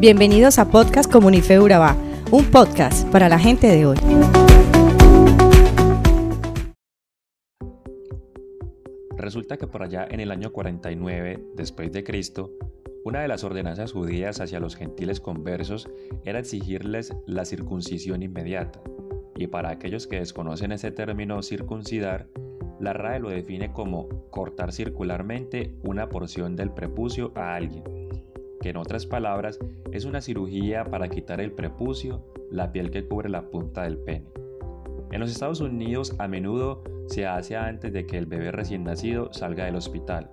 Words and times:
Bienvenidos 0.00 0.58
a 0.58 0.70
Podcast 0.70 1.12
Comunife 1.12 1.60
Urabá, 1.60 1.94
un 2.30 2.46
podcast 2.46 3.06
para 3.10 3.28
la 3.28 3.38
gente 3.38 3.66
de 3.66 3.84
hoy. 3.84 3.98
Resulta 9.18 9.58
que 9.58 9.66
por 9.66 9.82
allá 9.82 10.08
en 10.10 10.20
el 10.20 10.30
año 10.30 10.52
49 10.52 11.44
después 11.54 11.92
de 11.92 12.02
Cristo, 12.02 12.50
una 13.04 13.20
de 13.20 13.28
las 13.28 13.44
ordenanzas 13.44 13.92
judías 13.92 14.40
hacia 14.40 14.58
los 14.58 14.74
gentiles 14.74 15.20
conversos 15.20 15.86
era 16.24 16.38
exigirles 16.38 17.14
la 17.26 17.44
circuncisión 17.44 18.22
inmediata. 18.22 18.80
Y 19.36 19.48
para 19.48 19.68
aquellos 19.68 20.06
que 20.06 20.20
desconocen 20.20 20.72
ese 20.72 20.92
término 20.92 21.42
circuncidar, 21.42 22.26
la 22.80 22.94
RAE 22.94 23.20
lo 23.20 23.28
define 23.28 23.74
como 23.74 24.08
cortar 24.30 24.72
circularmente 24.72 25.74
una 25.82 26.08
porción 26.08 26.56
del 26.56 26.70
prepucio 26.70 27.32
a 27.34 27.54
alguien 27.54 27.99
que 28.60 28.70
en 28.70 28.76
otras 28.76 29.06
palabras 29.06 29.58
es 29.92 30.04
una 30.04 30.20
cirugía 30.20 30.84
para 30.84 31.08
quitar 31.08 31.40
el 31.40 31.52
prepucio, 31.52 32.24
la 32.50 32.72
piel 32.72 32.90
que 32.90 33.06
cubre 33.06 33.28
la 33.28 33.50
punta 33.50 33.82
del 33.84 33.98
pene. 33.98 34.26
En 35.10 35.20
los 35.20 35.30
Estados 35.30 35.60
Unidos 35.60 36.14
a 36.18 36.28
menudo 36.28 36.84
se 37.06 37.26
hace 37.26 37.56
antes 37.56 37.92
de 37.92 38.06
que 38.06 38.18
el 38.18 38.26
bebé 38.26 38.52
recién 38.52 38.84
nacido 38.84 39.32
salga 39.32 39.64
del 39.64 39.76
hospital. 39.76 40.30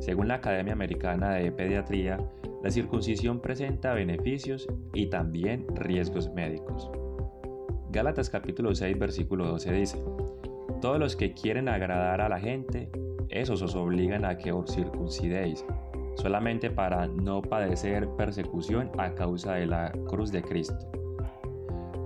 Según 0.00 0.28
la 0.28 0.34
Academia 0.34 0.72
Americana 0.72 1.34
de 1.34 1.52
Pediatría, 1.52 2.18
la 2.62 2.70
circuncisión 2.70 3.40
presenta 3.40 3.94
beneficios 3.94 4.66
y 4.94 5.06
también 5.06 5.66
riesgos 5.76 6.32
médicos. 6.32 6.90
Gálatas 7.90 8.30
capítulo 8.30 8.74
6 8.74 8.98
versículo 8.98 9.46
12 9.46 9.72
dice, 9.72 10.04
Todos 10.80 10.98
los 10.98 11.14
que 11.16 11.34
quieren 11.34 11.68
agradar 11.68 12.20
a 12.20 12.28
la 12.28 12.40
gente, 12.40 12.90
esos 13.28 13.62
os 13.62 13.74
obligan 13.76 14.24
a 14.24 14.38
que 14.38 14.52
os 14.52 14.74
circuncidéis 14.74 15.64
solamente 16.18 16.70
para 16.70 17.06
no 17.06 17.42
padecer 17.42 18.08
persecución 18.16 18.90
a 18.98 19.14
causa 19.14 19.54
de 19.54 19.66
la 19.66 19.92
cruz 20.08 20.32
de 20.32 20.42
Cristo. 20.42 20.90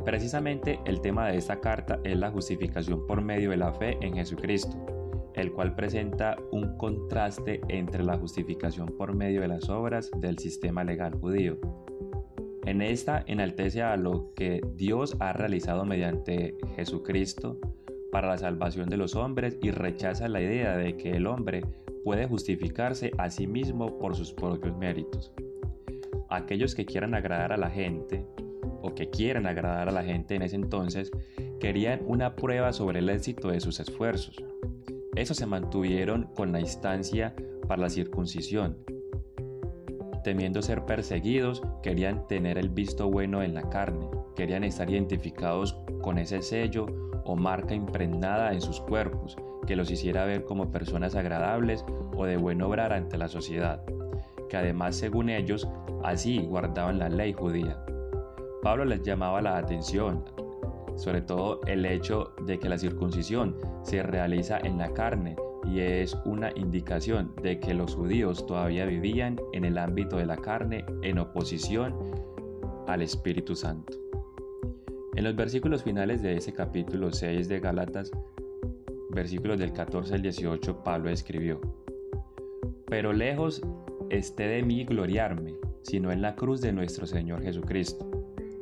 Precisamente 0.05 0.81
el 0.85 1.01
tema 1.01 1.29
de 1.29 1.39
esta 1.39 1.61
carta 1.61 1.99
es 2.05 2.17
la 2.17 2.31
justificación 2.31 3.07
por 3.07 3.23
medio 3.23 3.51
de 3.51 3.57
la 3.57 3.73
fe 3.73 3.97
en 4.01 4.15
Jesucristo, 4.15 4.77
el 5.35 5.53
cual 5.53 5.75
presenta 5.75 6.37
un 6.51 6.77
contraste 6.77 7.61
entre 7.69 8.05
la 8.05 8.19
justificación 8.19 8.89
por 8.99 9.15
medio 9.15 9.41
de 9.41 9.49
las 9.49 9.69
obras 9.71 10.11
del 10.19 10.39
sistema 10.39 10.85
legal 10.85 11.15
judío. 11.15 11.59
En 12.67 12.83
esta 12.83 13.25
enaltece 13.27 13.83
a 13.83 13.97
lo 13.97 14.33
que 14.35 14.61
Dios 14.75 15.17
ha 15.21 15.33
realizado 15.33 15.85
mediante 15.85 16.57
Jesucristo 16.77 17.59
para 18.11 18.29
la 18.29 18.39
salvación 18.39 18.91
de 18.91 18.99
los 18.99 19.17
hombres 19.17 19.59
y 19.63 19.71
rechaza 19.71 20.29
la 20.29 20.43
idea 20.43 20.77
de 20.77 20.97
que 20.97 21.13
el 21.13 21.27
hombre 21.27 21.63
puede 22.05 22.27
justificarse 22.27 23.13
a 23.19 23.31
sí 23.31 23.47
mismo 23.47 23.99
por 23.99 24.17
sus 24.17 24.33
propios 24.33 24.77
méritos. 24.77 25.33
Aquellos 26.29 26.75
que 26.75 26.87
quieran 26.87 27.15
agradar 27.15 27.53
a 27.53 27.57
la 27.57 27.71
gente, 27.71 28.27
o 28.83 28.95
que 28.95 29.11
quieran 29.11 29.47
agradar 29.47 29.89
a 29.89 29.93
la 29.93 30.03
gente 30.03 30.35
en 30.35 30.43
ese 30.43 30.57
entonces, 30.57 31.11
querían 31.61 32.01
una 32.07 32.35
prueba 32.35 32.73
sobre 32.73 32.99
el 32.99 33.09
éxito 33.09 33.49
de 33.49 33.61
sus 33.61 33.79
esfuerzos. 33.81 34.43
Eso 35.15 35.35
se 35.35 35.47
mantuvieron 35.47 36.29
con 36.35 36.53
la 36.53 36.61
instancia 36.61 37.35
para 37.69 37.83
la 37.83 37.91
circuncisión. 37.91 38.79
Temiendo 40.25 40.63
ser 40.63 40.85
perseguidos, 40.85 41.63
querían 41.83 42.27
tener 42.29 42.59
el 42.59 42.69
visto 42.69 43.11
bueno 43.11 43.43
en 43.43 43.55
la 43.55 43.69
carne, 43.69 44.09
querían 44.37 44.65
estar 44.65 44.89
identificados 44.89 45.77
con 46.01 46.19
ese 46.19 46.43
sello 46.43 46.87
o 47.25 47.37
marca 47.37 47.75
impregnada 47.75 48.53
en 48.53 48.61
sus 48.61 48.81
cuerpos, 48.81 49.37
que 49.67 49.77
los 49.77 49.91
hiciera 49.91 50.25
ver 50.25 50.45
como 50.45 50.71
personas 50.71 51.15
agradables 51.15 51.85
o 52.17 52.25
de 52.25 52.37
buen 52.37 52.63
obrar 52.63 52.93
ante 52.93 53.19
la 53.19 53.29
sociedad, 53.29 53.83
que 54.49 54.57
además 54.57 54.97
según 54.97 55.29
ellos 55.29 55.69
así 56.03 56.39
guardaban 56.39 56.99
la 56.99 57.09
ley 57.09 57.33
judía. 57.33 57.85
Pablo 58.63 58.85
les 58.85 59.03
llamaba 59.03 59.43
la 59.43 59.59
atención, 59.59 60.25
sobre 60.97 61.23
todo 61.23 61.61
el 61.67 61.85
hecho 61.87 62.35
de 62.47 62.59
que 62.59 62.69
la 62.69 62.79
circuncisión 62.79 63.57
se 63.83 64.03
realiza 64.03 64.59
en 64.59 64.79
la 64.79 64.93
carne 64.93 65.37
y 65.65 65.81
es 65.81 66.17
una 66.25 66.51
indicación 66.55 67.35
de 67.43 67.59
que 67.59 67.75
los 67.75 67.95
judíos 67.95 68.47
todavía 68.47 68.85
vivían 68.85 69.41
en 69.53 69.65
el 69.65 69.79
ámbito 69.79 70.17
de 70.17 70.27
la 70.27 70.37
carne 70.37 70.85
en 71.03 71.19
oposición 71.19 71.95
al 72.87 73.03
Espíritu 73.03 73.55
Santo. 73.55 73.97
En 75.15 75.25
los 75.25 75.37
versículos 75.37 75.83
finales 75.83 76.23
de 76.23 76.37
ese 76.37 76.53
capítulo 76.53 77.13
6 77.13 77.49
de 77.49 77.61
Gálatas 77.61 78.11
versículos 79.13 79.59
del 79.59 79.73
14 79.73 80.15
al 80.15 80.23
18, 80.23 80.83
Pablo 80.83 81.11
escribió, 81.11 81.61
Pero 82.87 83.13
lejos 83.13 83.63
esté 84.11 84.47
de 84.47 84.63
mí 84.63 84.85
gloriarme, 84.85 85.55
sino 85.83 86.11
en 86.11 86.23
la 86.23 86.35
cruz 86.35 86.61
de 86.61 86.73
nuestro 86.73 87.07
Señor 87.07 87.43
Jesucristo, 87.43 88.11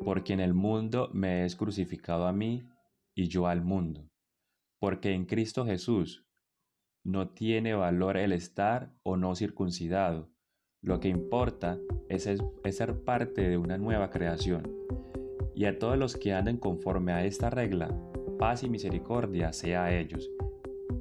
porque 0.05 0.33
en 0.33 0.41
el 0.41 0.55
mundo 0.55 1.09
me 1.13 1.45
es 1.45 1.57
crucificado 1.57 2.27
a 2.27 2.33
mí 2.33 2.69
y 3.15 3.29
yo 3.29 3.47
al 3.47 3.63
mundo, 3.63 4.09
porque 4.81 5.13
en 5.13 5.25
Cristo 5.25 5.65
Jesús 5.65 6.27
no 7.05 7.31
tiene 7.31 7.75
valor 7.75 8.17
el 8.17 8.33
estar 8.33 8.93
o 9.03 9.17
no 9.17 9.35
circuncidado, 9.35 10.31
lo 10.83 10.99
que 10.99 11.09
importa 11.09 11.79
es, 12.09 12.29
ser 12.71 13.05
parte 13.05 13.49
de 13.49 13.57
una 13.57 13.79
nueva 13.79 14.11
creación. 14.11 14.71
Y 15.55 15.67
a 15.67 15.79
todos 15.79 15.99
los 15.99 16.17
que 16.17 16.33
anden 16.33 16.57
conforme 16.57 17.13
a 17.13 17.25
esta 17.25 17.51
regla, 17.51 17.95
paz 18.39 18.63
y 18.63 18.71
misericordia 18.71 19.53
sea 19.53 19.85
a 19.85 19.95
ellos 19.95 20.31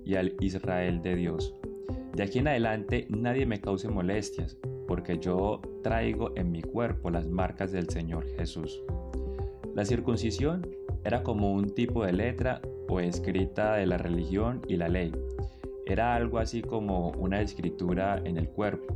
y 0.06 0.16
al 0.16 0.36
Israel 0.40 1.02
de 1.02 1.16
Dios. 1.16 1.56
De 2.16 2.24
aquí 2.24 2.40
en 2.40 2.48
adelante 2.48 3.08
nadie 3.10 3.46
me 3.46 3.62
cause 3.62 3.88
molestias, 3.90 4.58
porque 4.88 5.20
yo 5.20 5.62
traigo 5.84 6.36
en 6.36 6.52
mi 6.52 6.62
cuerpo 6.62 7.10
las 7.10 7.28
marcas 7.28 7.72
del 7.72 7.90
Señor 7.90 8.26
Jesús. 8.38 8.84
La 9.76 9.86
circuncisión 9.86 10.68
era 11.04 11.24
como 11.24 11.54
un 11.54 11.70
tipo 11.70 12.06
de 12.06 12.14
letra 12.14 12.62
o 12.90 13.00
escrita 13.00 13.76
de 13.76 13.86
la 13.86 13.98
religión 13.98 14.62
y 14.68 14.76
la 14.78 14.90
ley. 14.90 15.12
Era 15.86 16.16
algo 16.16 16.40
así 16.40 16.62
como 16.62 17.12
una 17.12 17.42
escritura 17.42 18.22
en 18.26 18.38
el 18.38 18.50
cuerpo. 18.50 18.96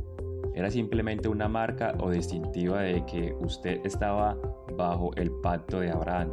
Era 0.54 0.70
simplemente 0.70 1.28
una 1.28 1.48
marca 1.48 1.96
o 2.00 2.10
distintiva 2.10 2.82
de 2.82 3.04
que 3.06 3.34
usted 3.40 3.80
estaba 3.84 4.36
bajo 4.76 5.14
el 5.16 5.30
pacto 5.30 5.80
de 5.80 5.90
Abraham 5.90 6.30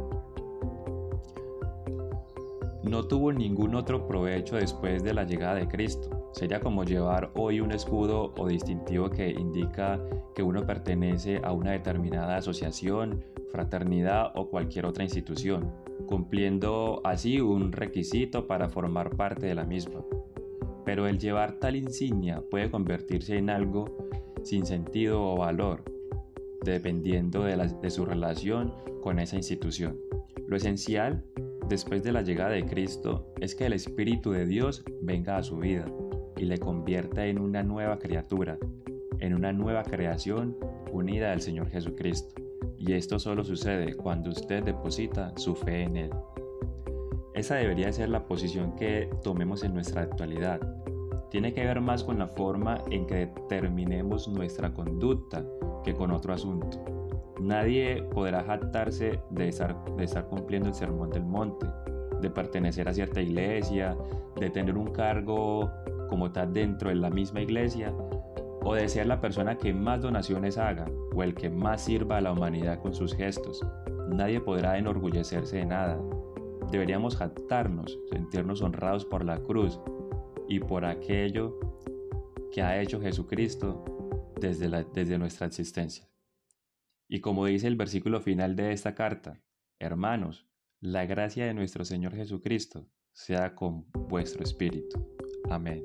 no 2.82 3.04
tuvo 3.04 3.32
ningún 3.32 3.74
otro 3.74 4.06
provecho 4.06 4.56
después 4.56 5.02
de 5.04 5.14
la 5.14 5.24
llegada 5.24 5.54
de 5.54 5.68
Cristo. 5.68 6.30
Sería 6.32 6.60
como 6.60 6.84
llevar 6.84 7.30
hoy 7.34 7.60
un 7.60 7.72
escudo 7.72 8.32
o 8.36 8.48
distintivo 8.48 9.10
que 9.10 9.30
indica 9.30 10.00
que 10.34 10.42
uno 10.42 10.66
pertenece 10.66 11.40
a 11.44 11.52
una 11.52 11.72
determinada 11.72 12.36
asociación, 12.36 13.24
fraternidad 13.50 14.32
o 14.34 14.48
cualquier 14.48 14.86
otra 14.86 15.04
institución, 15.04 15.70
cumpliendo 16.06 17.00
así 17.04 17.40
un 17.40 17.70
requisito 17.70 18.46
para 18.46 18.68
formar 18.68 19.10
parte 19.10 19.46
de 19.46 19.54
la 19.54 19.64
misma. 19.64 20.00
Pero 20.84 21.06
el 21.06 21.18
llevar 21.18 21.52
tal 21.60 21.76
insignia 21.76 22.42
puede 22.50 22.70
convertirse 22.70 23.36
en 23.36 23.50
algo 23.50 24.08
sin 24.42 24.66
sentido 24.66 25.22
o 25.22 25.36
valor, 25.36 25.84
dependiendo 26.64 27.44
de, 27.44 27.90
su 27.90 28.04
relación 28.04 28.74
con 29.02 29.18
esa 29.18 29.36
institución. 29.36 29.98
Lo 30.48 30.56
esencial 30.56 31.24
después 31.72 32.02
de 32.02 32.12
la 32.12 32.20
llegada 32.20 32.50
de 32.50 32.66
Cristo 32.66 33.32
es 33.40 33.54
que 33.54 33.64
el 33.64 33.72
Espíritu 33.72 34.30
de 34.30 34.44
Dios 34.44 34.84
venga 35.00 35.38
a 35.38 35.42
su 35.42 35.56
vida 35.56 35.86
y 36.36 36.44
le 36.44 36.58
convierta 36.58 37.24
en 37.24 37.38
una 37.38 37.62
nueva 37.62 37.98
criatura, 37.98 38.58
en 39.20 39.34
una 39.34 39.54
nueva 39.54 39.82
creación 39.82 40.54
unida 40.92 41.32
al 41.32 41.40
Señor 41.40 41.70
Jesucristo. 41.70 42.34
Y 42.76 42.92
esto 42.92 43.18
solo 43.18 43.42
sucede 43.42 43.94
cuando 43.94 44.30
usted 44.30 44.62
deposita 44.62 45.32
su 45.36 45.54
fe 45.54 45.84
en 45.84 45.96
Él. 45.96 46.10
Esa 47.32 47.54
debería 47.54 47.90
ser 47.90 48.10
la 48.10 48.26
posición 48.26 48.76
que 48.76 49.08
tomemos 49.22 49.64
en 49.64 49.72
nuestra 49.72 50.02
actualidad. 50.02 50.60
Tiene 51.30 51.54
que 51.54 51.64
ver 51.64 51.80
más 51.80 52.04
con 52.04 52.18
la 52.18 52.26
forma 52.26 52.82
en 52.90 53.06
que 53.06 53.14
determinemos 53.14 54.28
nuestra 54.28 54.74
conducta 54.74 55.42
que 55.84 55.94
con 55.94 56.10
otro 56.10 56.34
asunto. 56.34 56.91
Nadie 57.42 58.04
podrá 58.04 58.44
jactarse 58.44 59.18
de 59.30 59.48
estar, 59.48 59.74
cumpliendo 60.28 60.68
el 60.68 60.74
sermón 60.74 61.10
del 61.10 61.24
monte, 61.24 61.66
de 62.20 62.30
pertenecer 62.30 62.88
a 62.88 62.94
cierta 62.94 63.20
iglesia, 63.20 63.96
de 64.38 64.48
tener 64.48 64.76
un 64.78 64.92
cargo 64.92 65.68
como 66.08 66.30
tal 66.30 66.52
dentro 66.52 66.90
de 66.90 66.94
la 66.94 67.10
misma 67.10 67.40
iglesia, 67.40 67.92
o 68.62 68.74
de 68.74 68.88
ser 68.88 69.08
la 69.08 69.20
persona 69.20 69.58
que 69.58 69.74
más 69.74 70.00
donaciones 70.00 70.56
haga, 70.56 70.86
o 71.16 71.24
el 71.24 71.34
que 71.34 71.50
más 71.50 71.82
sirva 71.82 72.18
a 72.18 72.20
la 72.20 72.30
humanidad 72.30 72.80
con 72.80 72.94
sus 72.94 73.12
gestos. 73.12 73.60
Nadie 74.08 74.40
podrá 74.40 74.78
enorgullecerse 74.78 75.56
de 75.56 75.66
nada. 75.66 75.98
Deberíamos 76.70 77.16
jactarnos, 77.16 77.98
sentirnos 78.12 78.62
honrados 78.62 79.04
por 79.04 79.24
la 79.24 79.38
cruz 79.38 79.80
y 80.48 80.60
por 80.60 80.84
aquello 80.84 81.58
que 82.52 82.62
ha 82.62 82.80
hecho 82.80 83.00
Jesucristo 83.00 83.84
desde 84.38 85.18
nuestra 85.18 85.48
existencia. 85.48 86.11
Y 87.12 87.20
como 87.20 87.44
dice 87.44 87.66
el 87.66 87.76
versículo 87.76 88.22
final 88.22 88.56
de 88.56 88.72
esta 88.72 88.94
carta, 88.94 89.42
hermanos, 89.78 90.46
la 90.80 91.04
gracia 91.04 91.44
de 91.44 91.52
nuestro 91.52 91.84
Señor 91.84 92.16
Jesucristo 92.16 92.88
sea 93.12 93.54
con 93.54 93.84
vuestro 93.92 94.42
espíritu. 94.42 95.06
Amén. 95.50 95.84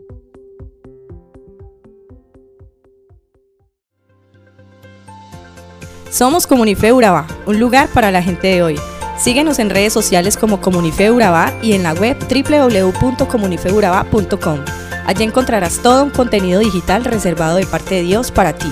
Somos 6.10 6.48
Comunife 6.48 6.94
Urabá, 6.94 7.28
un 7.46 7.60
lugar 7.60 7.90
para 7.94 8.10
la 8.10 8.24
gente 8.24 8.48
de 8.48 8.64
hoy. 8.64 8.78
Síguenos 9.18 9.60
en 9.60 9.70
redes 9.70 9.92
sociales 9.92 10.38
como 10.38 10.62
Comunife 10.62 11.12
Urabá 11.12 11.52
y 11.62 11.74
en 11.74 11.84
la 11.84 11.94
web 11.94 12.16
www.comunifeurabá.com. 12.20 14.60
Allí 15.06 15.26
encontrarás 15.26 15.84
todo 15.84 16.06
un 16.06 16.10
contenido 16.10 16.62
digital 16.62 17.04
reservado 17.04 17.58
de 17.58 17.66
parte 17.66 17.96
de 17.96 18.04
Dios 18.04 18.32
para 18.32 18.54
ti. 18.54 18.72